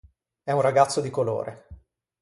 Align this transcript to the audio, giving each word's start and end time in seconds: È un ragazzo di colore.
È 0.41 0.51
un 0.51 0.61
ragazzo 0.61 0.99
di 0.99 1.11
colore. 1.11 1.67